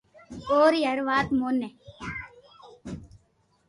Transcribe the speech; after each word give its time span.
اوري 0.49 0.81
ھر 0.89 0.99
وات 1.07 1.27
موني 1.37 1.69